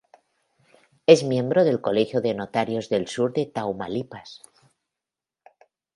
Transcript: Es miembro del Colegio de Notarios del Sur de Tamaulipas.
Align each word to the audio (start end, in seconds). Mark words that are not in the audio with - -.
Es 1.05 1.21
miembro 1.23 1.63
del 1.63 1.79
Colegio 1.79 2.21
de 2.21 2.33
Notarios 2.33 2.89
del 2.89 3.07
Sur 3.07 3.33
de 3.33 3.45
Tamaulipas. 3.45 4.41